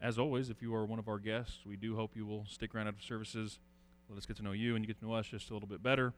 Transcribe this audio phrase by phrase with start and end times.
[0.00, 2.74] as always, if you are one of our guests, we do hope you will stick
[2.74, 3.58] around after services.
[4.08, 5.68] Let us get to know you and you get to know us just a little
[5.68, 6.14] bit better.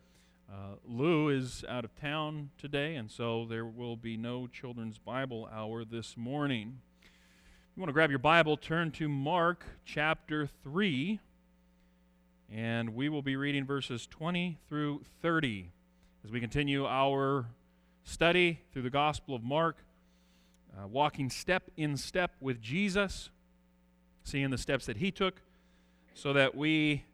[0.50, 5.48] Uh, Lou is out of town today, and so there will be no children's Bible
[5.51, 6.80] hour this morning.
[7.03, 11.20] If you want to grab your Bible, turn to Mark chapter 3,
[12.52, 15.70] and we will be reading verses 20 through 30
[16.24, 17.46] as we continue our
[18.02, 19.78] study through the Gospel of Mark,
[20.76, 23.30] uh, walking step in step with Jesus,
[24.25, 25.43] seeing the steps that he took,
[26.14, 27.04] so that we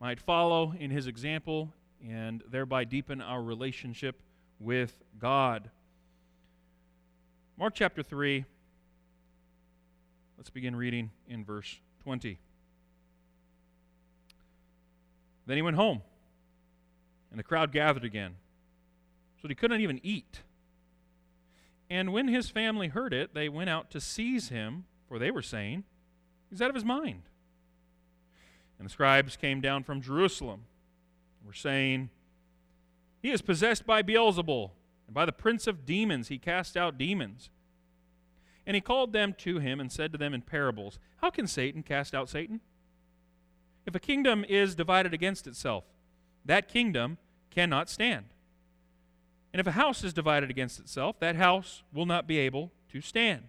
[0.00, 1.72] might follow in his example
[2.06, 4.22] and thereby deepen our relationship
[4.60, 5.70] with God.
[7.58, 8.44] Mark chapter 3,
[10.36, 12.38] let's begin reading in verse 20.
[15.46, 16.02] Then he went home,
[17.30, 18.34] and the crowd gathered again,
[19.36, 20.42] so that he couldn't even eat.
[21.88, 25.42] And when his family heard it, they went out to seize him, for they were
[25.42, 25.84] saying,
[26.50, 27.22] He's out of his mind.
[28.78, 30.64] And the scribes came down from Jerusalem
[31.40, 32.10] and were saying,
[33.22, 34.70] He is possessed by Beelzebul,
[35.06, 37.50] and by the prince of demons he cast out demons.
[38.66, 41.82] And he called them to him and said to them in parables, How can Satan
[41.82, 42.60] cast out Satan?
[43.86, 45.84] If a kingdom is divided against itself,
[46.44, 47.18] that kingdom
[47.50, 48.26] cannot stand.
[49.52, 53.00] And if a house is divided against itself, that house will not be able to
[53.00, 53.48] stand.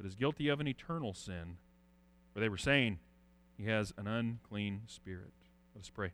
[0.00, 1.58] but is guilty of an eternal sin.
[2.32, 3.00] For they were saying,
[3.58, 5.34] He has an unclean spirit.
[5.74, 6.12] Let us pray.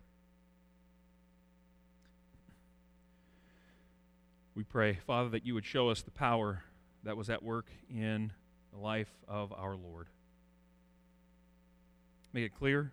[4.55, 6.63] We pray, Father, that you would show us the power
[7.03, 8.33] that was at work in
[8.73, 10.07] the life of our Lord.
[12.33, 12.91] Make it clear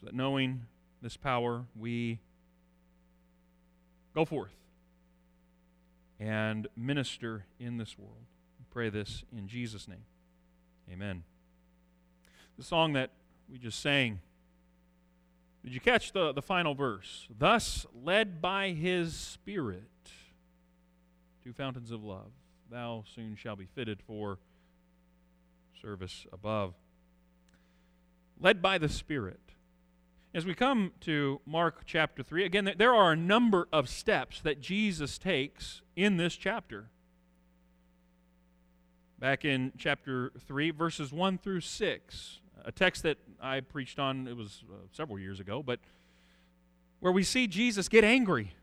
[0.00, 0.62] so that knowing
[1.02, 2.18] this power, we
[4.12, 4.56] go forth
[6.18, 8.24] and minister in this world.
[8.70, 10.04] Pray this in Jesus' name.
[10.90, 11.24] Amen.
[12.56, 13.10] The song that
[13.50, 14.20] we just sang,
[15.64, 17.26] did you catch the, the final verse?
[17.36, 19.82] Thus, led by his Spirit
[21.44, 22.30] to fountains of love.
[22.70, 24.38] Thou soon shall be fitted for
[25.80, 26.74] service above.
[28.40, 29.40] Led by the Spirit.
[30.34, 34.60] As we come to Mark chapter 3, again, there are a number of steps that
[34.60, 36.90] Jesus takes in this chapter.
[39.18, 44.36] Back in chapter 3, verses 1 through 6, a text that I preached on, it
[44.36, 45.80] was uh, several years ago, but
[47.00, 48.54] where we see Jesus get angry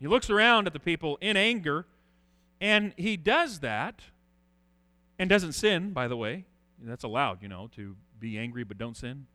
[0.00, 1.84] he looks around at the people in anger,
[2.58, 4.00] and he does that
[5.18, 6.46] and doesn't sin, by the way.
[6.82, 9.26] That's allowed, you know, to be angry but don't sin.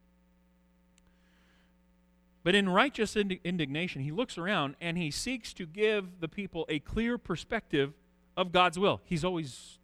[2.43, 6.79] But in righteous indignation, he looks around and he seeks to give the people a
[6.79, 7.93] clear perspective
[8.35, 9.01] of God's will.
[9.05, 9.77] He's always,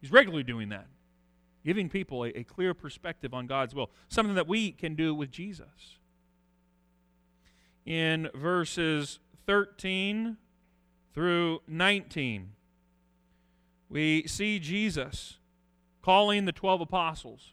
[0.00, 0.86] he's regularly doing that,
[1.64, 5.30] giving people a, a clear perspective on God's will, something that we can do with
[5.30, 5.98] Jesus.
[7.84, 10.36] In verses 13
[11.14, 12.50] through 19,
[13.88, 15.38] we see Jesus
[16.02, 17.52] calling the 12 apostles.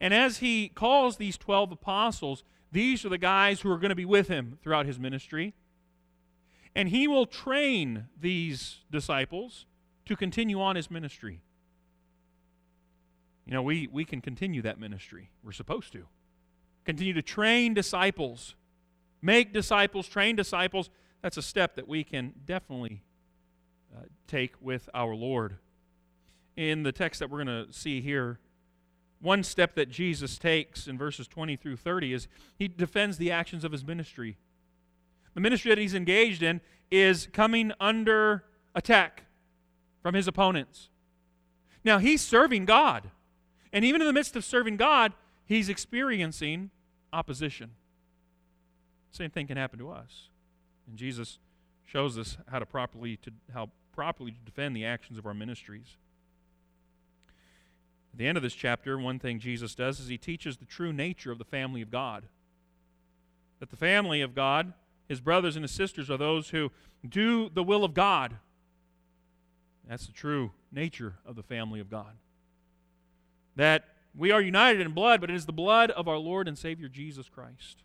[0.00, 3.94] And as he calls these 12 apostles, these are the guys who are going to
[3.94, 5.54] be with him throughout his ministry.
[6.74, 9.66] And he will train these disciples
[10.06, 11.40] to continue on his ministry.
[13.46, 15.30] You know, we, we can continue that ministry.
[15.42, 16.06] We're supposed to.
[16.84, 18.54] Continue to train disciples
[19.24, 20.90] make disciples, train disciples,
[21.22, 23.02] that's a step that we can definitely
[23.96, 25.56] uh, take with our Lord.
[26.56, 28.38] In the text that we're going to see here,
[29.20, 32.28] one step that Jesus takes in verses 20 through 30 is
[32.58, 34.36] he defends the actions of his ministry.
[35.32, 36.60] The ministry that he's engaged in
[36.90, 39.23] is coming under attack
[40.04, 40.90] from his opponents.
[41.82, 43.10] Now, he's serving God.
[43.72, 45.14] And even in the midst of serving God,
[45.46, 46.70] he's experiencing
[47.10, 47.70] opposition.
[49.12, 50.28] Same thing can happen to us.
[50.86, 51.38] And Jesus
[51.86, 55.96] shows us how to properly to how properly to defend the actions of our ministries.
[58.12, 60.92] At the end of this chapter, one thing Jesus does is he teaches the true
[60.92, 62.24] nature of the family of God.
[63.58, 64.74] That the family of God,
[65.08, 66.70] his brothers and his sisters, are those who
[67.08, 68.36] do the will of God.
[69.88, 72.16] That's the true nature of the family of God.
[73.56, 73.84] that
[74.16, 76.88] we are united in blood, but it is the blood of our Lord and Savior
[76.88, 77.82] Jesus Christ.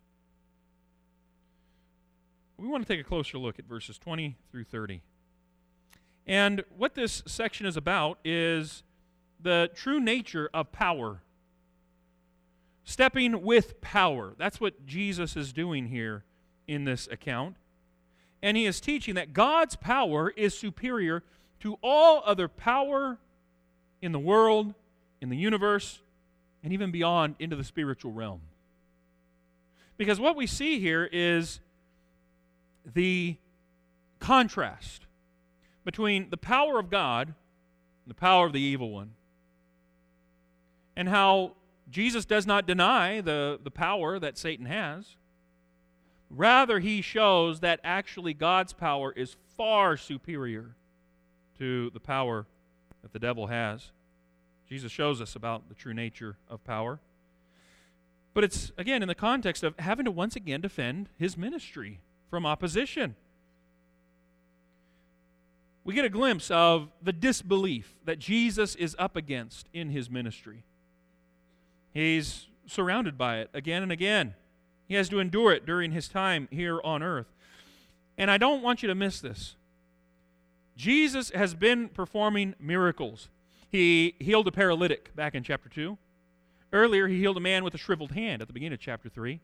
[2.57, 5.01] We want to take a closer look at verses 20 through 30.
[6.27, 8.83] And what this section is about is
[9.39, 11.21] the true nature of power.
[12.83, 14.35] Stepping with power.
[14.37, 16.25] That's what Jesus is doing here
[16.67, 17.55] in this account.
[18.41, 21.23] And he is teaching that God's power is superior
[21.61, 23.17] to all other power
[24.01, 24.73] in the world,
[25.21, 25.99] in the universe,
[26.63, 28.41] and even beyond into the spiritual realm.
[29.97, 31.59] Because what we see here is
[32.93, 33.35] the
[34.19, 35.05] contrast
[35.83, 37.35] between the power of God and
[38.07, 39.11] the power of the evil one.
[40.95, 41.53] And how
[41.89, 45.15] Jesus does not deny the, the power that Satan has.
[46.29, 50.75] Rather, he shows that actually God's power is far superior
[51.59, 52.45] to the power
[53.01, 53.91] that the devil has.
[54.67, 56.99] Jesus shows us about the true nature of power.
[58.33, 62.45] But it's, again, in the context of having to once again defend his ministry from
[62.45, 63.15] opposition.
[65.83, 70.63] We get a glimpse of the disbelief that Jesus is up against in his ministry.
[71.91, 74.35] He's surrounded by it again and again.
[74.87, 77.33] He has to endure it during his time here on earth.
[78.17, 79.55] And I don't want you to miss this.
[80.79, 83.27] Jesus has been performing miracles.
[83.69, 85.97] He healed a paralytic back in chapter 2.
[86.71, 89.41] Earlier, he healed a man with a shriveled hand at the beginning of chapter 3.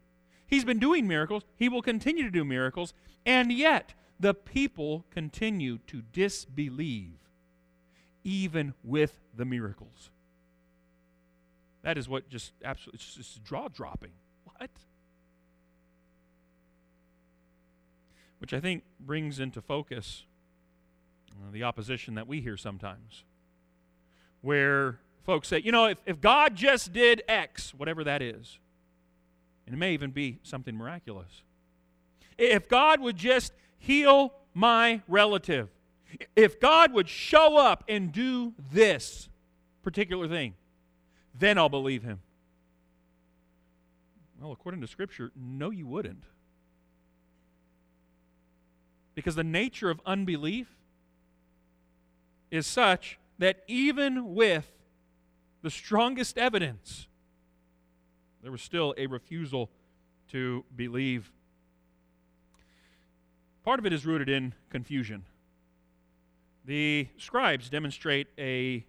[0.47, 1.43] He's been doing miracles.
[1.57, 2.93] He will continue to do miracles.
[3.25, 7.17] And yet, the people continue to disbelieve,
[8.23, 10.11] even with the miracles.
[11.81, 14.13] That is what just absolutely, it's just jaw dropping.
[14.45, 14.69] What?
[18.37, 20.23] Which I think brings into focus
[21.35, 23.23] Uh, the opposition that we hear sometimes,
[24.41, 28.59] where folks say, you know, if, if God just did X, whatever that is,
[29.65, 31.43] and it may even be something miraculous.
[32.37, 35.69] If God would just heal my relative,
[36.35, 39.27] if God would show up and do this
[39.83, 40.53] particular thing,
[41.37, 42.21] then I'll believe him.
[44.39, 46.23] Well, according to Scripture, no, you wouldn't.
[49.15, 50.67] Because the nature of unbelief
[52.55, 54.71] is such that even with
[55.61, 57.07] the strongest evidence,
[58.41, 59.69] there was still a refusal
[60.29, 61.31] to believe.
[63.63, 65.23] Part of it is rooted in confusion.
[66.65, 68.85] The scribes demonstrate a,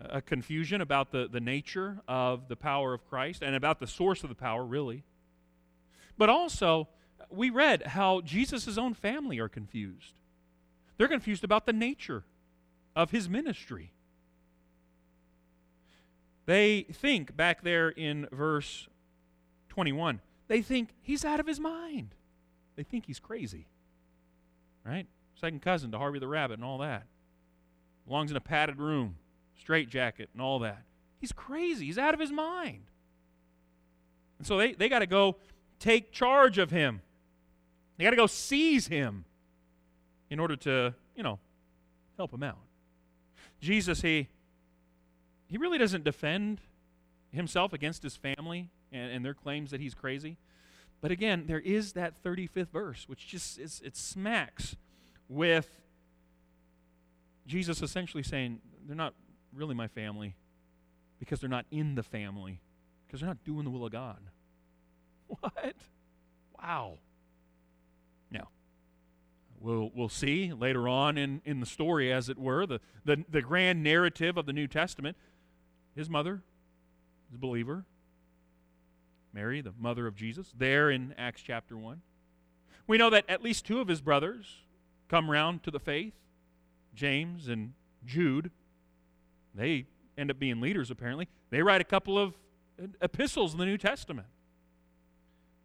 [0.00, 4.22] a confusion about the, the nature of the power of Christ and about the source
[4.22, 5.04] of the power, really.
[6.16, 6.88] But also,
[7.30, 10.14] we read how Jesus' own family are confused.
[10.96, 12.24] They're confused about the nature
[12.98, 13.92] of his ministry.
[16.46, 18.88] They think, back there in verse
[19.68, 22.16] 21, they think he's out of his mind.
[22.74, 23.68] They think he's crazy.
[24.84, 25.06] Right?
[25.40, 27.04] Second cousin to Harvey the Rabbit and all that.
[28.04, 29.14] Belongs in a padded room,
[29.60, 30.82] straight jacket and all that.
[31.20, 31.86] He's crazy.
[31.86, 32.82] He's out of his mind.
[34.38, 35.36] And so they, they got to go
[35.78, 37.00] take charge of him.
[37.96, 39.24] They got to go seize him
[40.30, 41.38] in order to, you know,
[42.16, 42.58] help him out.
[43.60, 44.28] Jesus, he
[45.48, 46.60] he really doesn't defend
[47.30, 50.36] himself against his family and, and their claims that he's crazy.
[51.00, 54.76] But again, there is that 35th verse, which just is, it smacks
[55.28, 55.80] with
[57.46, 59.14] Jesus essentially saying, they're not
[59.54, 60.36] really my family
[61.18, 62.60] because they're not in the family,
[63.06, 64.18] because they're not doing the will of God.
[65.40, 65.74] What?
[66.58, 66.94] Wow.
[69.60, 73.42] We'll, we'll see later on in, in the story, as it were, the, the, the
[73.42, 75.16] grand narrative of the New Testament
[75.98, 76.42] his mother
[77.28, 77.84] is a believer.
[79.32, 82.00] Mary, the mother of Jesus, there in Acts chapter 1.
[82.86, 84.62] We know that at least two of his brothers
[85.08, 86.14] come round to the faith
[86.94, 87.74] James and
[88.06, 88.50] Jude.
[89.54, 89.86] They
[90.16, 91.28] end up being leaders, apparently.
[91.50, 92.34] They write a couple of
[93.02, 94.28] epistles in the New Testament.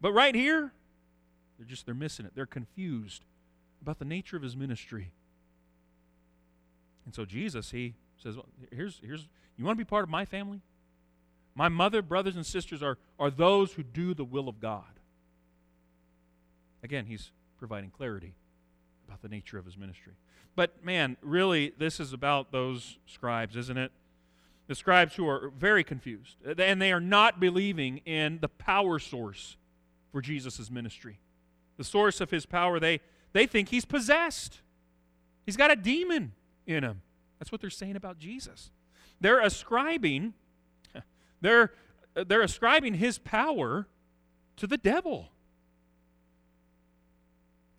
[0.00, 0.72] But right here,
[1.58, 2.32] they're just they're missing it.
[2.34, 3.24] They're confused
[3.84, 5.12] about the nature of his ministry.
[7.04, 10.24] And so Jesus, he says, well, here's, here's, you want to be part of my
[10.24, 10.62] family?
[11.54, 14.84] My mother, brothers, and sisters are, are those who do the will of God.
[16.82, 18.34] Again, he's providing clarity
[19.06, 20.14] about the nature of his ministry.
[20.56, 23.92] But man, really, this is about those scribes, isn't it?
[24.66, 28.98] The scribes who are very confused, uh, and they are not believing in the power
[28.98, 29.58] source
[30.10, 31.18] for Jesus' ministry.
[31.76, 33.00] The source of his power, they,
[33.34, 34.62] they think he's possessed.
[35.44, 36.32] He's got a demon
[36.66, 37.02] in him.
[37.38, 38.70] That's what they're saying about Jesus.
[39.20, 40.32] They're ascribing
[41.44, 41.72] they're,
[42.14, 43.86] they're ascribing his power
[44.56, 45.28] to the devil.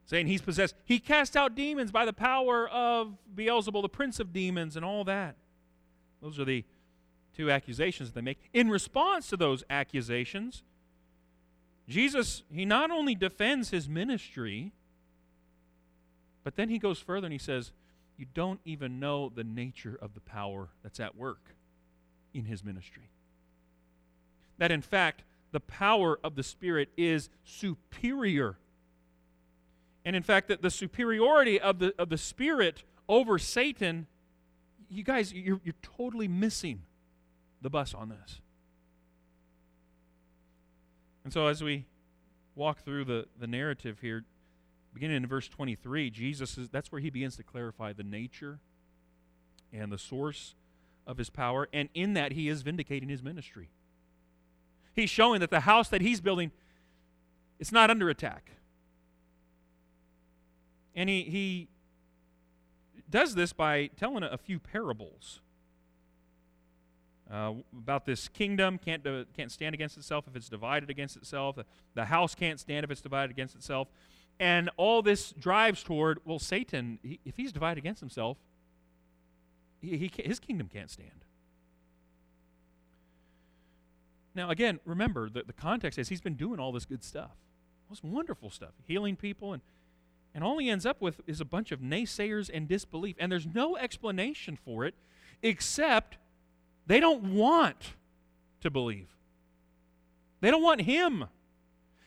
[0.06, 0.76] Saying he's possessed.
[0.86, 5.04] He cast out demons by the power of Beelzebul, the prince of demons, and all
[5.06, 5.36] that.
[6.22, 6.64] Those are the
[7.36, 8.38] two accusations that they make.
[8.54, 10.62] In response to those accusations,
[11.90, 14.74] Jesus, he not only defends his ministry,
[16.46, 17.72] but then he goes further and he says,
[18.18, 21.56] You don't even know the nature of the power that's at work
[22.34, 23.10] in his ministry.
[24.60, 28.58] That in fact, the power of the Spirit is superior.
[30.06, 34.06] And in fact, that the superiority of the, of the Spirit over Satan,
[34.88, 36.84] you guys, you're, you're totally missing
[37.62, 38.40] the bus on this.
[41.24, 41.86] And so as we
[42.54, 44.26] walk through the, the narrative here,
[44.96, 48.60] beginning in verse 23, Jesus is that's where he begins to clarify the nature
[49.72, 50.56] and the source
[51.06, 53.70] of his power, and in that he is vindicating his ministry.
[54.96, 56.52] He's showing that the house that he's building
[57.60, 58.52] it's not under attack.
[60.94, 61.68] And he, he
[63.10, 65.42] does this by telling a, few parables
[67.32, 71.58] uh, about this kingdom can't, uh, can't stand against itself if it's divided against itself.
[71.94, 73.90] The house can't stand if it's divided against itself.
[74.40, 78.38] And all this drives toward, well, Satan, he, if he's divided against himself,
[79.82, 81.26] he, he his kingdom can't stand.
[84.34, 87.32] Now, again, remember that the context is he's been doing all this good stuff,
[87.88, 89.62] all this wonderful stuff, healing people, and,
[90.34, 93.16] and all he ends up with is a bunch of naysayers and disbelief.
[93.18, 94.96] And there's no explanation for it
[95.42, 96.18] except
[96.86, 97.94] they don't want
[98.60, 99.08] to believe.
[100.42, 101.26] They don't want him.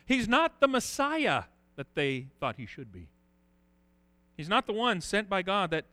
[0.05, 1.45] He's not the Messiah
[1.79, 3.07] that they thought he should be.
[4.37, 5.85] He's not the one sent by God that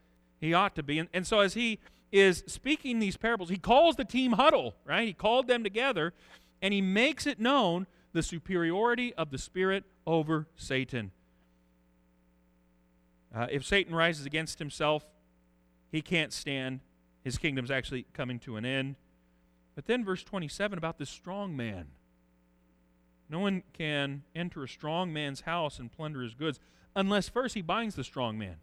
[0.41, 0.97] he ought to be.
[0.99, 1.79] And, and so, as he
[2.11, 5.07] is speaking these parables, he calls the team huddle, right?
[5.07, 6.13] He called them together
[6.61, 11.11] and he makes it known the superiority of the Spirit over Satan.
[13.33, 15.05] Uh, if Satan rises against himself,
[15.91, 16.79] he can't stand
[17.23, 18.95] his kingdom's actually coming to an end.
[19.75, 21.87] But then, verse 27 about this strong man.
[23.29, 26.59] No one can enter a strong man's house and plunder his goods
[26.95, 28.57] unless first he binds the strong man.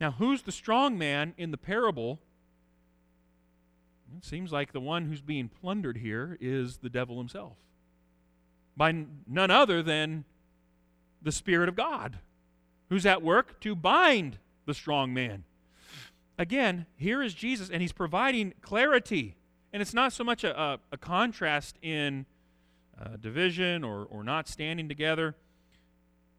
[0.00, 2.20] Now, who's the strong man in the parable?
[4.16, 7.56] It seems like the one who's being plundered here is the devil himself,
[8.76, 10.24] by none other than
[11.20, 12.18] the Spirit of God,
[12.88, 15.44] who's at work to bind the strong man.
[16.38, 19.34] Again, here is Jesus, and he's providing clarity.
[19.72, 22.26] And it's not so much a, a, a contrast in
[23.00, 25.34] uh, division or, or not standing together.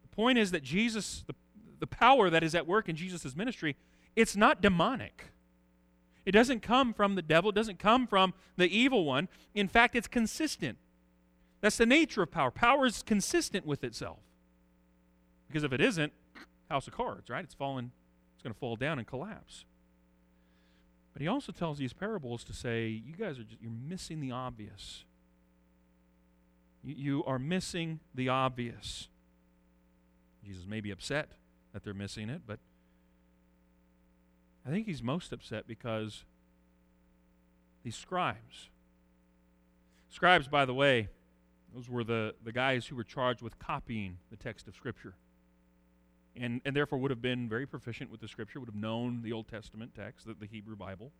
[0.01, 1.35] The point is that Jesus, the,
[1.79, 3.75] the power that is at work in Jesus' ministry,
[4.15, 5.25] it's not demonic.
[6.25, 9.29] It doesn't come from the devil, it doesn't come from the evil one.
[9.55, 10.77] In fact, it's consistent.
[11.61, 12.51] That's the nature of power.
[12.51, 14.19] Power is consistent with itself.
[15.47, 16.13] Because if it isn't,
[16.69, 17.43] house of cards, right?
[17.43, 17.91] It's fallen,
[18.35, 19.65] it's going to fall down and collapse.
[21.13, 24.31] But he also tells these parables to say, you guys are just, you're missing the
[24.31, 25.03] obvious.
[26.97, 29.07] You, are missing the obvious.
[30.45, 31.31] Jesus may be upset
[31.73, 32.59] that they're missing it, but
[34.65, 36.23] I think he's most upset because
[37.83, 38.69] these scribes.
[40.09, 41.09] Scribes, by the way,
[41.73, 45.15] those were the, the guys who were charged with copying the text of Scripture
[46.35, 49.33] and, and therefore would have been very proficient with the scripture, would have known the
[49.33, 51.11] Old Testament text, the, the Hebrew Bible.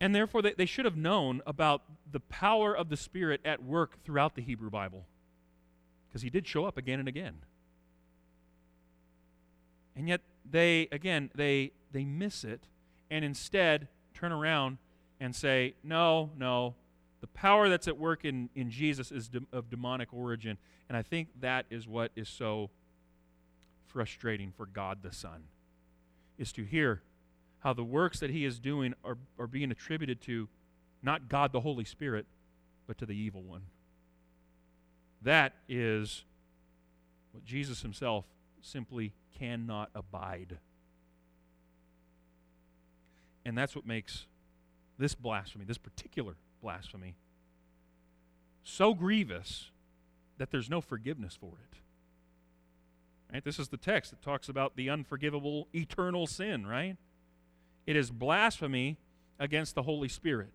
[0.00, 4.02] And therefore, they, they should have known about the power of the Spirit at work
[4.02, 5.04] throughout the Hebrew Bible.
[6.08, 7.36] Because he did show up again and again.
[9.94, 12.64] And yet, they, again, they, they miss it
[13.10, 14.78] and instead turn around
[15.20, 16.74] and say, no, no,
[17.20, 20.56] the power that's at work in, in Jesus is de- of demonic origin.
[20.88, 22.70] And I think that is what is so
[23.86, 25.44] frustrating for God the Son,
[26.38, 27.02] is to hear
[27.60, 30.48] how the works that he is doing are, are being attributed to
[31.02, 32.26] not God the Holy Spirit,
[32.86, 33.62] but to the evil one.
[35.22, 36.24] That is
[37.32, 38.24] what Jesus himself
[38.60, 40.58] simply cannot abide.
[43.44, 44.26] And that's what makes
[44.98, 47.14] this blasphemy, this particular blasphemy
[48.62, 49.70] so grievous
[50.38, 51.78] that there's no forgiveness for it.
[53.32, 53.44] Right?
[53.44, 56.96] This is the text that talks about the unforgivable eternal sin, right?
[57.90, 58.98] It is blasphemy
[59.40, 60.52] against the Holy Spirit.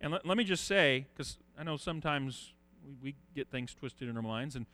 [0.00, 2.54] And let, let me just say, because I know sometimes
[2.84, 4.66] we, we, get things twisted in our minds, and,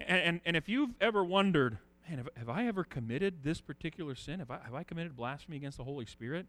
[0.00, 4.40] and, and if you've ever wondered, man, have, have I ever committed this particular sin?
[4.40, 6.46] Have I, have I committed blasphemy against the Holy Spirit?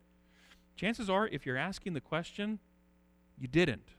[0.75, 2.57] chances are, if you're asking the question,
[3.37, 3.89] you didn't.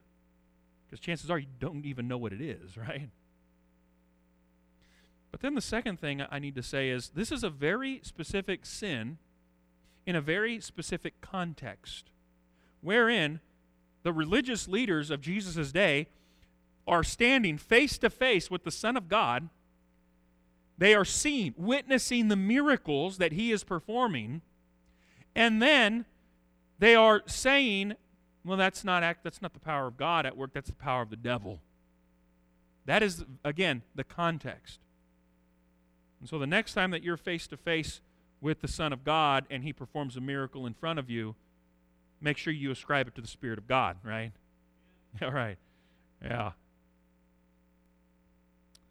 [0.85, 3.11] Because chances are you don't even know what it is, right?
[5.31, 8.66] But then the second thing I need to say is this is a very specific
[8.66, 9.19] sin
[10.07, 12.11] in a very specific context,
[12.81, 13.41] wherein
[14.05, 16.07] the religious leaders of Jesus' day
[16.87, 19.49] are standing face to face with the Son of God.
[20.79, 24.43] They are seeing, witnessing the miracles that he is performing,
[25.35, 26.05] and then
[26.79, 27.95] they are saying,
[28.45, 31.03] well, that's not act, that's not the power of God at work, that's the power
[31.03, 31.61] of the devil.
[32.85, 34.79] That is, again, the context.
[36.21, 38.01] And so the next time that you're face to face
[38.40, 41.35] with the Son of God and he performs a miracle in front of you,
[42.21, 44.33] make sure you ascribe it to the Spirit of God, right?
[45.23, 45.59] All right.
[46.23, 46.52] Yeah.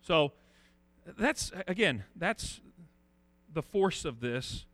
[0.01, 0.33] So
[1.17, 2.61] that's, again, that's
[3.51, 4.65] the force of this.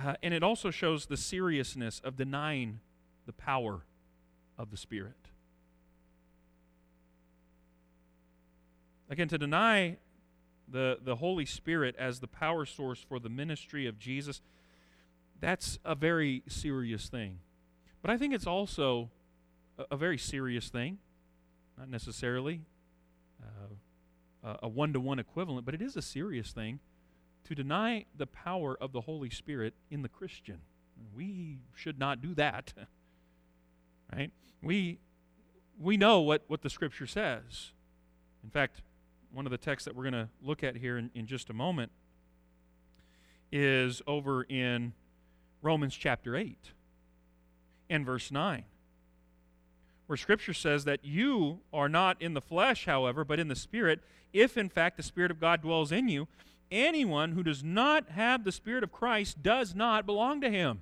[0.00, 2.80] Uh, and it also shows the seriousness of denying
[3.26, 3.84] the power
[4.58, 5.28] of the Spirit.
[9.10, 9.98] Again, to deny
[10.72, 14.40] the, the Holy Spirit as the power source for the ministry of Jesus,
[15.40, 17.38] that's a very serious thing.
[18.00, 19.10] But I think it's also
[19.78, 20.98] a, a very serious thing,
[21.78, 22.62] not necessarily
[24.44, 26.80] uh, a one to one equivalent, but it is a serious thing
[27.44, 30.58] to deny the power of the Holy Spirit in the Christian.
[31.14, 32.72] We should not do that.
[34.12, 34.30] right?
[34.62, 34.98] We
[35.78, 37.72] we know what, what the scripture says.
[38.44, 38.82] In fact,
[39.32, 41.54] one of the texts that we're going to look at here in, in just a
[41.54, 41.90] moment
[43.50, 44.92] is over in
[45.62, 46.58] Romans chapter 8
[47.88, 48.64] and verse 9,
[50.06, 54.00] where Scripture says that you are not in the flesh, however, but in the Spirit,
[54.32, 56.28] if in fact the Spirit of God dwells in you.
[56.70, 60.80] Anyone who does not have the Spirit of Christ does not belong to him.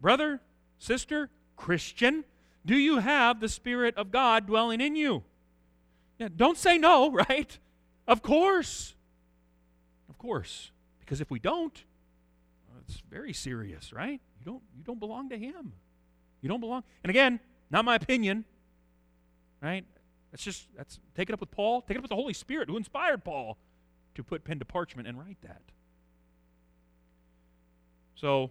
[0.00, 0.40] Brother,
[0.78, 2.24] sister, Christian,
[2.64, 5.24] do you have the Spirit of God dwelling in you?
[6.18, 7.58] Yeah, don't say no, right?
[8.06, 8.94] Of course.
[10.08, 10.70] Of course.
[11.00, 11.84] Because if we don't,
[12.86, 14.20] it's very serious, right?
[14.38, 15.72] You don't you don't belong to him.
[16.40, 16.84] You don't belong.
[17.02, 18.44] And again, not my opinion.
[19.60, 19.84] Right?
[20.30, 22.68] That's just that's take it up with Paul, take it up with the Holy Spirit
[22.68, 23.58] who inspired Paul
[24.14, 25.62] to put pen to parchment and write that.
[28.14, 28.50] So,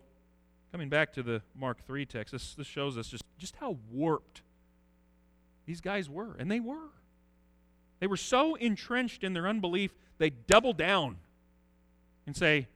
[0.72, 4.42] coming back to the Mark 3 text, this, this shows us just, just how warped
[5.66, 6.38] these guys were.
[6.40, 6.92] And they were.
[8.00, 11.18] They were so entrenched in their unbelief, they double down
[12.26, 12.68] and say,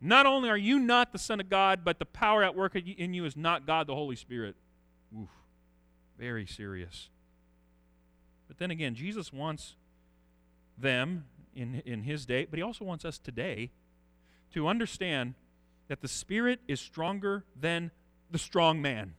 [0.00, 3.14] Not only are you not the Son of God, but the power at work in
[3.14, 4.56] you is not God the Holy Spirit.
[5.18, 5.28] Oof.
[6.18, 7.08] Very serious.
[8.48, 9.76] But then again, Jesus wants
[10.76, 13.70] them in, in his day, but he also wants us today
[14.52, 15.34] to understand
[15.88, 17.90] that the Spirit is stronger than
[18.30, 19.14] the strong man.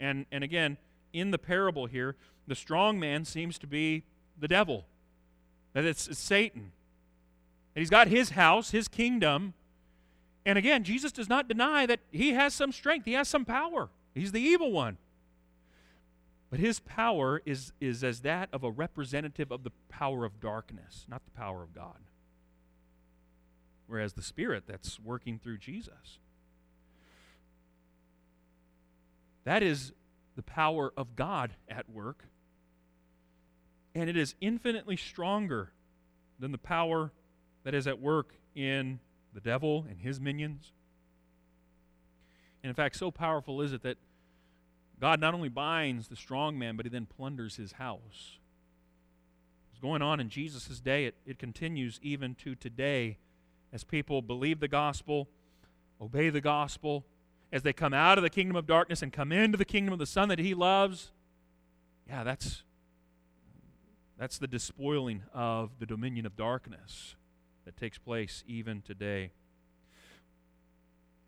[0.00, 0.78] And, and again,
[1.12, 2.16] in the parable here,
[2.46, 4.04] the strong man seems to be
[4.38, 4.86] the devil,
[5.72, 6.72] that it's, Satan.
[7.74, 9.54] That he's got his house, his kingdom.
[10.44, 13.88] And again, Jesus does not deny that he has some strength, he has some power.
[14.14, 14.98] He's the evil one.
[16.50, 21.06] But his power is, is as that of a representative of the power of darkness,
[21.08, 21.96] not the power of God.
[23.86, 26.18] Whereas the Spirit that's working through Jesus,
[29.44, 29.92] that is
[30.36, 32.24] the power of God at work
[33.94, 35.72] and it is infinitely stronger
[36.38, 37.12] than the power
[37.64, 39.00] that is at work in
[39.34, 40.72] the devil and his minions.
[42.62, 43.98] And in fact, so powerful is it that
[45.00, 48.38] God not only binds the strong man, but he then plunders his house.
[49.72, 51.06] It's going on in Jesus' day.
[51.06, 53.18] It, it continues even to today
[53.72, 55.28] as people believe the gospel,
[56.00, 57.04] obey the gospel,
[57.52, 59.98] as they come out of the kingdom of darkness and come into the kingdom of
[59.98, 61.10] the Son that he loves.
[62.08, 62.62] Yeah, that's
[64.18, 67.16] that's the despoiling of the dominion of darkness
[67.64, 69.32] that takes place even today.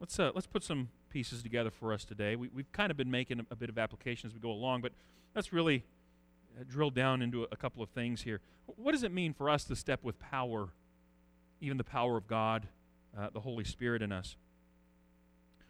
[0.01, 2.37] Let's, uh, let's put some pieces together for us today.
[2.37, 4.81] We, have kind of been making a, a, bit of application as we go along,
[4.81, 4.92] but
[5.35, 5.85] let's really
[6.59, 8.40] uh, drill down into a, a couple of things here.
[8.66, 10.68] What does it mean for us to step with power,
[11.61, 12.66] even the power of God,
[13.16, 14.37] uh, the Holy Spirit in us?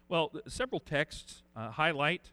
[0.07, 2.31] Well, several texts uh, highlight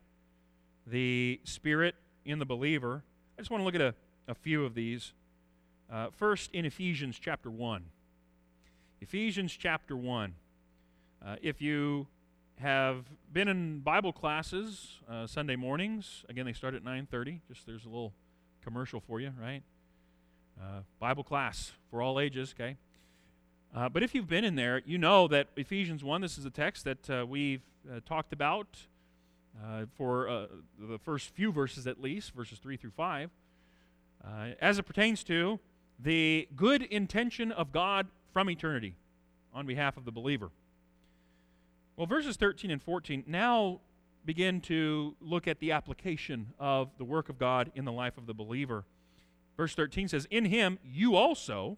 [0.86, 3.04] the Spirit in the believer.
[3.38, 3.94] I just want to look at a,
[4.28, 5.12] a few of these.
[5.90, 7.84] Uh, first, in Ephesians chapter 1.
[9.00, 10.34] Ephesians chapter 1.
[11.24, 12.06] Uh, if you
[12.58, 17.40] have been in Bible classes uh, Sunday mornings, again, they start at 9.30.
[17.48, 18.12] Just there's a little
[18.62, 19.62] commercial for you, right?
[20.60, 22.76] Uh, Bible class for all ages, okay?
[23.74, 26.50] Uh, but if you've been in there, you know that Ephesians 1, this is a
[26.50, 27.62] text that uh, we've
[28.06, 28.78] talked about
[29.96, 33.30] for the first few verses at least, verses 3 through 5,
[34.24, 35.58] uh, as it pertains to
[35.98, 38.94] the good intention of God from eternity
[39.54, 40.50] on behalf of the believer.
[41.96, 43.80] Well, verses 13 and 14 now
[44.24, 48.26] begin to look at the application of the work of God in the life of
[48.26, 48.84] the believer.
[49.56, 51.76] Verse 13 says, In him you also,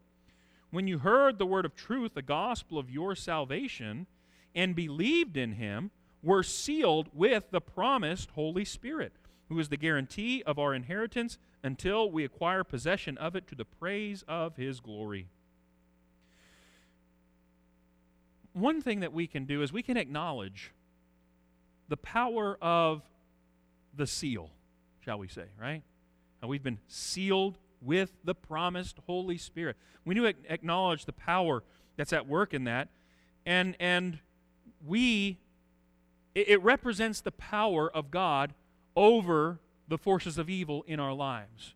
[0.70, 4.06] when you heard the word of truth, the gospel of your salvation,
[4.54, 5.90] and believed in him,
[6.22, 9.12] were sealed with the promised Holy Spirit,
[9.48, 13.64] who is the guarantee of our inheritance until we acquire possession of it to the
[13.64, 15.28] praise of his glory.
[18.52, 20.72] One thing that we can do is we can acknowledge
[21.88, 23.02] the power of
[23.94, 24.50] the seal,
[25.04, 25.82] shall we say, right?
[26.40, 29.76] How we've been sealed with the promised Holy Spirit.
[30.04, 31.62] We need to acknowledge the power
[31.96, 32.88] that's at work in that.
[33.44, 34.18] And, and
[34.86, 35.38] we,
[36.34, 38.54] it, it represents the power of God
[38.96, 41.74] over the forces of evil in our lives.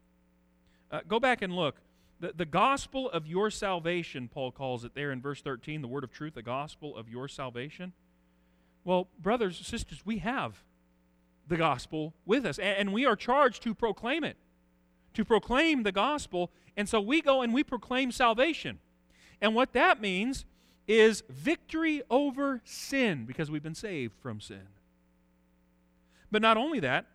[0.90, 1.76] Uh, go back and look.
[2.20, 6.04] The, the gospel of your salvation, Paul calls it there in verse 13, the word
[6.04, 7.92] of truth, the gospel of your salvation.
[8.84, 10.64] Well, brothers and sisters, we have
[11.46, 14.36] the gospel with us, and, and we are charged to proclaim it
[15.18, 16.50] to proclaim the gospel.
[16.76, 18.78] And so we go and we proclaim salvation.
[19.40, 20.44] And what that means
[20.86, 24.66] is victory over sin because we've been saved from sin.
[26.30, 27.06] But not only that,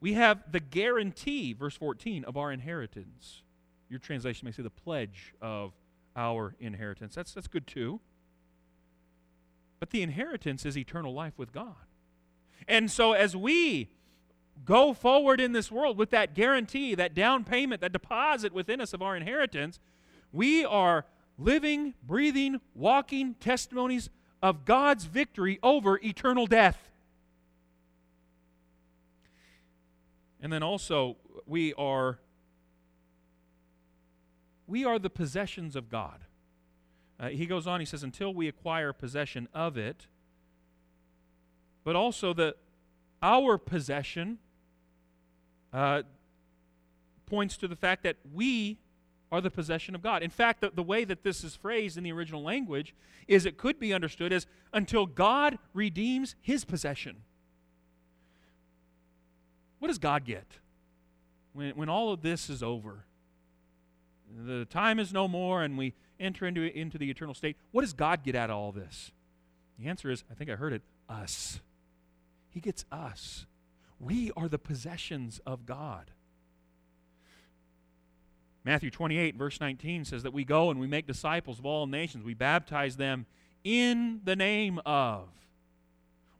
[0.00, 3.42] we have the guarantee, verse 14, of our inheritance.
[3.88, 5.72] Your translation may say the pledge of
[6.14, 7.14] our inheritance.
[7.14, 8.00] That's, that's good too.
[9.78, 11.74] But the inheritance is eternal life with God.
[12.66, 13.90] And so as we
[14.64, 18.92] go forward in this world with that guarantee, that down payment, that deposit within us
[18.92, 19.78] of our inheritance,
[20.32, 21.04] we are
[21.38, 24.08] living, breathing, walking testimonies
[24.42, 26.85] of God's victory over eternal death.
[30.46, 32.20] And then also, we are
[34.68, 36.20] we are the possessions of God.
[37.18, 40.06] Uh, he goes on, he says, until we acquire possession of it,
[41.82, 42.58] but also that
[43.20, 44.38] our possession
[45.72, 46.02] uh,
[47.26, 48.78] points to the fact that we
[49.32, 50.22] are the possession of God.
[50.22, 52.94] In fact, the, the way that this is phrased in the original language
[53.26, 57.22] is it could be understood as until God redeems his possession.
[59.86, 60.58] What does God get
[61.52, 63.04] when, when all of this is over?
[64.44, 67.56] The time is no more and we enter into, into the eternal state.
[67.70, 69.12] What does God get out of all this?
[69.78, 71.60] The answer is I think I heard it us.
[72.50, 73.46] He gets us.
[74.00, 76.10] We are the possessions of God.
[78.64, 82.24] Matthew 28, verse 19 says that we go and we make disciples of all nations.
[82.24, 83.26] We baptize them
[83.62, 85.28] in the name of,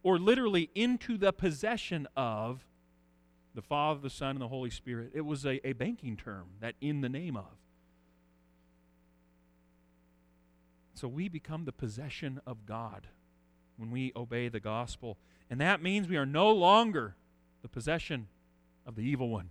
[0.02, 2.66] or literally into the possession of,
[3.56, 5.10] the Father, the Son, and the Holy Spirit.
[5.14, 7.56] It was a, a banking term, that in the name of.
[10.94, 13.08] So we become the possession of God
[13.78, 15.16] when we obey the gospel.
[15.50, 17.16] And that means we are no longer
[17.62, 18.28] the possession
[18.86, 19.50] of the evil one.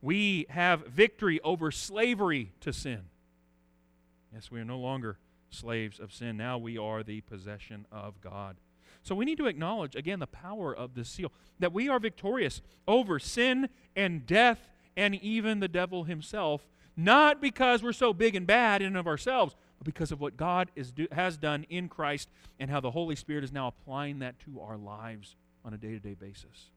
[0.00, 3.02] We have victory over slavery to sin.
[4.32, 5.18] Yes, we are no longer
[5.50, 6.38] slaves of sin.
[6.38, 8.56] Now we are the possession of God.
[9.04, 12.62] So we need to acknowledge, again, the power of the seal, that we are victorious
[12.88, 18.46] over sin and death and even the devil himself, not because we're so big and
[18.46, 21.88] bad in and of ourselves, but because of what God is do, has done in
[21.88, 25.36] Christ and how the Holy Spirit is now applying that to our lives
[25.66, 26.70] on a day to day basis.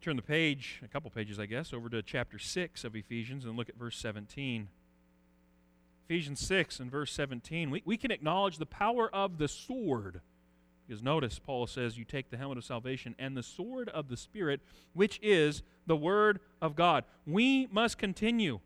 [0.00, 3.56] Turn the page, a couple pages, I guess, over to chapter 6 of Ephesians and
[3.56, 4.68] look at verse 17.
[6.08, 7.68] Ephesians 6 and verse 17.
[7.68, 10.20] We, we can acknowledge the power of the sword.
[10.86, 14.16] Because notice, Paul says, You take the helmet of salvation and the sword of the
[14.16, 14.60] Spirit,
[14.94, 17.02] which is the Word of God.
[17.26, 18.60] We must continue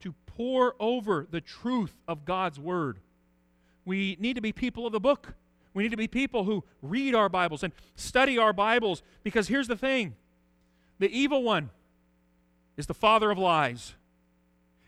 [0.00, 2.98] to pore over the truth of God's Word.
[3.86, 5.32] We need to be people of the book.
[5.72, 9.02] We need to be people who read our Bibles and study our Bibles.
[9.22, 10.14] Because here's the thing
[10.98, 11.70] the evil one
[12.76, 13.94] is the father of lies.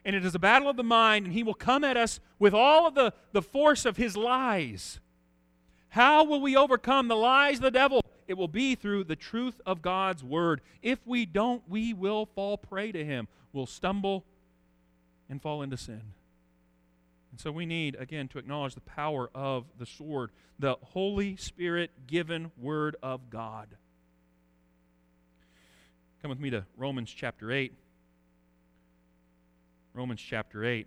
[0.05, 2.55] And it is a battle of the mind, and he will come at us with
[2.55, 5.01] all of the, the force of his lies.
[5.91, 8.03] How will we overcome the lies of the devil?
[8.27, 10.61] It will be through the truth of God's word.
[10.81, 13.29] If we don't, we will fall prey to him.
[13.53, 14.25] We'll stumble
[15.29, 16.03] and fall into sin.
[17.31, 21.91] And so we need, again, to acknowledge the power of the sword, the Holy Spirit
[22.07, 23.69] given word of God.
[26.21, 27.73] Come with me to Romans chapter 8.
[29.95, 30.87] Romans chapter 8.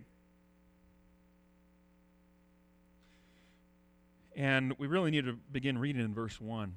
[4.34, 6.74] And we really need to begin reading in verse 1.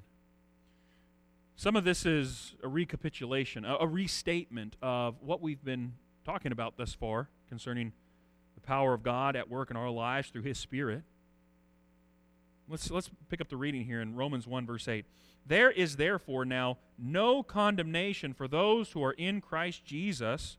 [1.56, 6.76] Some of this is a recapitulation, a, a restatement of what we've been talking about
[6.76, 7.92] thus far concerning
[8.54, 11.02] the power of God at work in our lives through His Spirit.
[12.68, 15.04] Let's, let's pick up the reading here in Romans 1, verse 8.
[15.44, 20.58] There is therefore now no condemnation for those who are in Christ Jesus.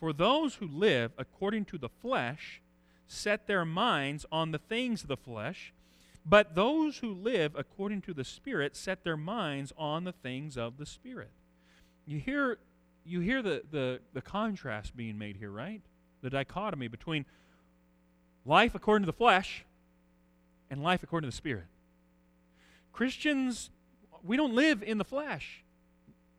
[0.00, 2.62] For those who live according to the flesh
[3.06, 5.74] set their minds on the things of the flesh,
[6.24, 10.78] but those who live according to the Spirit set their minds on the things of
[10.78, 11.30] the Spirit.
[12.06, 12.58] You hear,
[13.04, 15.82] you hear the, the, the contrast being made here, right?
[16.22, 17.26] The dichotomy between
[18.46, 19.64] life according to the flesh
[20.70, 21.66] and life according to the Spirit.
[22.92, 23.70] Christians,
[24.22, 25.62] we don't live in the flesh.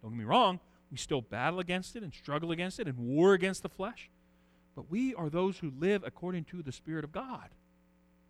[0.02, 0.60] Don't get me wrong,
[0.92, 4.10] we still battle against it and struggle against it and war against the flesh.
[4.76, 7.50] But we are those who live according to the Spirit of God.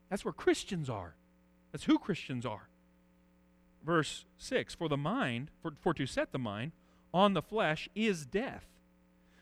[0.10, 1.16] That's where Christians are.
[1.72, 2.68] That's who Christians are.
[3.84, 6.72] Verse 6 For the mind, for, for to set the mind
[7.14, 8.66] on the flesh is death,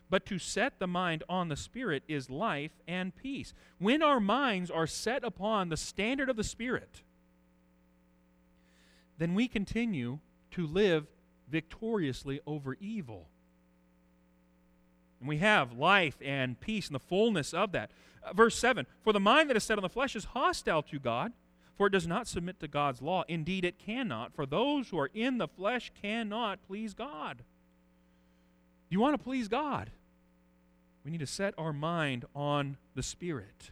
[0.09, 3.53] but to set the mind on the Spirit is life and peace.
[3.79, 7.01] When our minds are set upon the standard of the Spirit,
[9.17, 10.19] then we continue
[10.51, 11.07] to live
[11.49, 13.27] victoriously over evil.
[15.19, 17.91] And we have life and peace and the fullness of that.
[18.23, 20.99] Uh, verse 7 For the mind that is set on the flesh is hostile to
[20.99, 21.33] God,
[21.75, 23.23] for it does not submit to God's law.
[23.27, 27.37] Indeed, it cannot, for those who are in the flesh cannot please God.
[27.37, 29.91] Do you want to please God?
[31.03, 33.71] We need to set our mind on the Spirit.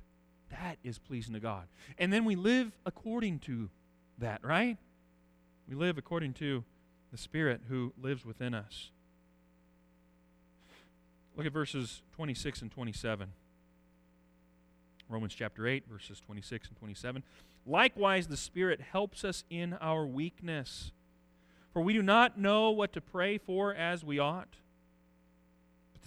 [0.50, 1.68] That is pleasing to God.
[1.98, 3.70] And then we live according to
[4.18, 4.78] that, right?
[5.68, 6.64] We live according to
[7.12, 8.92] the Spirit who lives within us.
[11.36, 13.30] Look at verses 26 and 27.
[15.10, 17.24] Romans chapter 8, verses 26 and 27.
[17.66, 20.92] Likewise, the Spirit helps us in our weakness.
[21.72, 24.56] For we do not know what to pray for as we ought.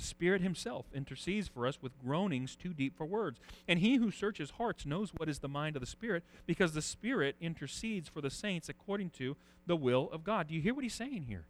[0.01, 3.39] The Spirit Himself intercedes for us with groanings too deep for words.
[3.69, 6.81] And He who searches hearts knows what is the mind of the Spirit, because the
[6.81, 9.37] Spirit intercedes for the saints according to
[9.67, 10.49] the will of God.
[10.49, 11.45] Do you hear what He's saying here?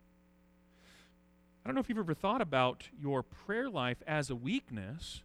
[1.64, 5.22] I don't know if you've ever thought about your prayer life as a weakness,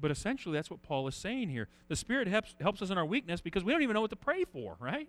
[0.00, 1.68] but essentially that's what Paul is saying here.
[1.86, 4.16] The Spirit helps, helps us in our weakness because we don't even know what to
[4.16, 5.08] pray for, right?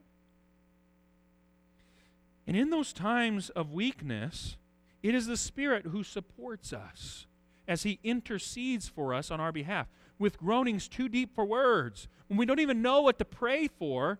[2.45, 4.58] And in those times of weakness,
[5.01, 7.25] it is the Spirit who supports us
[7.71, 9.88] as He intercedes for us on our behalf
[10.19, 12.07] with groanings too deep for words.
[12.27, 14.19] When we don't even know what to pray for,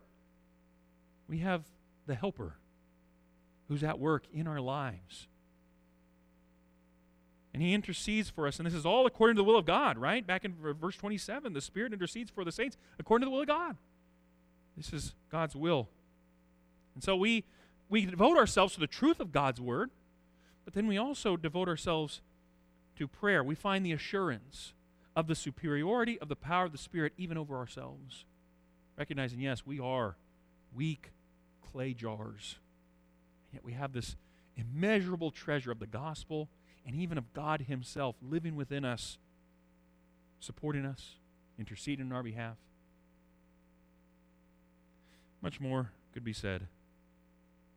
[1.27, 1.63] we have
[2.07, 2.55] the Helper
[3.67, 5.27] who's at work in our lives
[7.53, 8.59] and he intercedes for us.
[8.59, 10.25] And this is all according to the will of God, right?
[10.25, 13.47] Back in verse 27, the Spirit intercedes for the saints according to the will of
[13.47, 13.75] God.
[14.77, 15.89] This is God's will.
[16.95, 17.43] And so we,
[17.89, 19.91] we devote ourselves to the truth of God's word,
[20.63, 22.21] but then we also devote ourselves
[23.01, 23.43] to prayer.
[23.43, 24.73] We find the assurance
[25.15, 28.25] of the superiority of the power of the Spirit even over ourselves.
[28.95, 30.17] Recognizing, yes, we are
[30.73, 31.11] weak
[31.61, 32.57] clay jars.
[33.51, 34.15] Yet we have this
[34.55, 36.47] immeasurable treasure of the gospel
[36.85, 39.17] and even of God Himself living within us,
[40.39, 41.15] supporting us,
[41.57, 42.57] interceding on our behalf.
[45.41, 46.67] Much more could be said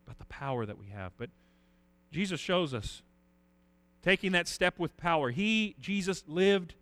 [0.06, 1.12] about the power that we have.
[1.16, 1.30] But
[2.12, 3.00] Jesus shows us
[4.04, 5.30] taking that step with power.
[5.30, 6.74] He, Jesus, lived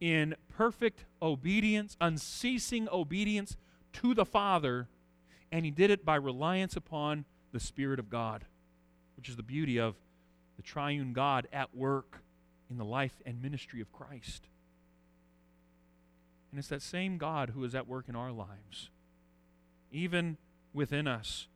[0.00, 3.58] in perfect obedience, unceasing obedience
[3.92, 4.88] to the Father,
[5.52, 8.46] and he did it by reliance upon the Spirit of God,
[9.16, 9.94] which is the beauty of
[10.56, 12.22] the triune God at work
[12.70, 14.46] in the life and ministry of Christ.
[16.50, 18.88] And it's that same God who is at work in our lives,
[19.92, 20.38] even
[20.72, 21.46] within us,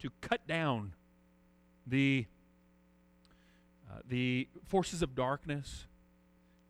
[0.00, 0.92] to cut down
[1.86, 2.26] the,
[3.90, 5.86] uh, the forces of darkness,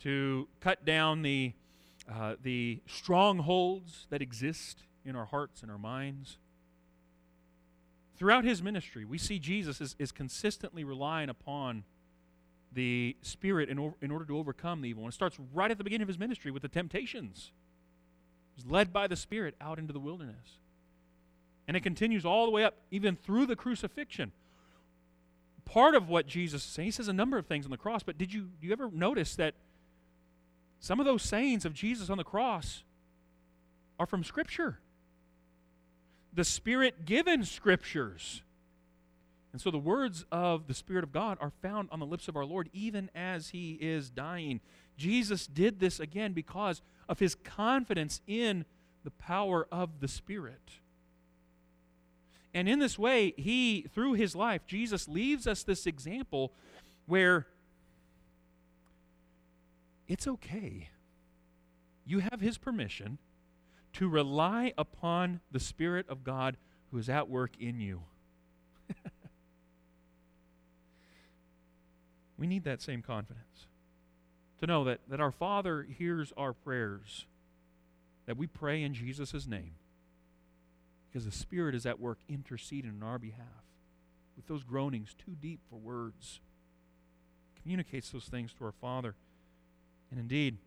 [0.00, 1.52] to cut down the,
[2.12, 6.38] uh, the strongholds that exist in our hearts and our minds
[8.16, 11.84] Throughout his ministry, we see Jesus is, is consistently relying upon
[12.72, 15.04] the Spirit in, in order to overcome the evil.
[15.04, 17.52] And it starts right at the beginning of his ministry with the temptations.
[18.54, 20.60] He's led by the Spirit out into the wilderness.
[21.68, 24.32] And it continues all the way up, even through the crucifixion.
[25.66, 28.02] Part of what Jesus is saying, he says a number of things on the cross,
[28.02, 29.54] but did you, you ever notice that
[30.80, 32.82] some of those sayings of Jesus on the cross
[33.98, 34.78] are from Scripture?
[36.32, 38.42] The Spirit given Scriptures.
[39.52, 42.36] And so the words of the Spirit of God are found on the lips of
[42.36, 44.60] our Lord even as he is dying.
[44.96, 48.64] Jesus did this again because of his confidence in
[49.02, 50.80] the power of the Spirit.
[52.56, 56.54] And in this way, he, through his life, Jesus leaves us this example
[57.04, 57.46] where
[60.08, 60.88] it's okay.
[62.06, 63.18] You have his permission
[63.92, 66.56] to rely upon the Spirit of God
[66.90, 68.04] who is at work in you.
[72.38, 73.66] we need that same confidence
[74.60, 77.26] to know that, that our Father hears our prayers,
[78.24, 79.72] that we pray in Jesus' name,
[81.16, 83.64] because the Spirit is at work interceding on our behalf
[84.36, 86.40] with those groanings too deep for words.
[87.62, 89.14] Communicates those things to our Father.
[90.10, 90.58] And indeed,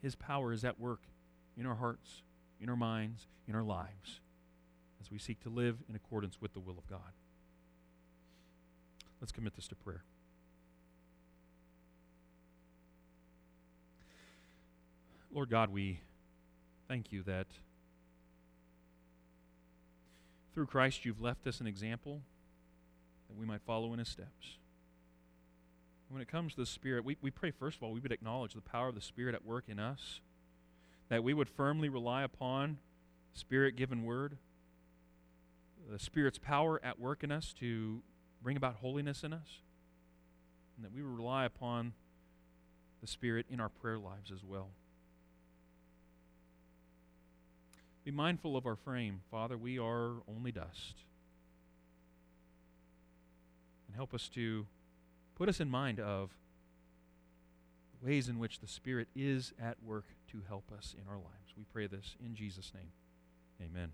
[0.00, 1.02] His power is at work
[1.58, 2.22] in our hearts,
[2.58, 4.20] in our minds, in our lives,
[4.98, 7.12] as we seek to live in accordance with the will of God.
[9.20, 10.04] Let's commit this to prayer.
[15.30, 16.00] Lord God, we
[16.88, 17.48] thank you that
[20.54, 22.22] through Christ you've left us an example
[23.28, 24.58] that we might follow in his steps.
[26.08, 28.54] When it comes to the Spirit, we, we pray, first of all, we would acknowledge
[28.54, 30.20] the power of the Spirit at work in us,
[31.08, 32.78] that we would firmly rely upon
[33.32, 34.36] Spirit given word,
[35.88, 38.02] the Spirit's power at work in us to
[38.42, 39.60] bring about holiness in us,
[40.76, 41.92] and that we would rely upon
[43.00, 44.70] the Spirit in our prayer lives as well.
[48.04, 49.20] Be mindful of our frame.
[49.30, 51.04] Father, we are only dust.
[53.86, 54.66] And help us to
[55.34, 56.30] put us in mind of
[58.00, 61.54] the ways in which the Spirit is at work to help us in our lives.
[61.56, 62.92] We pray this in Jesus' name.
[63.60, 63.90] Amen.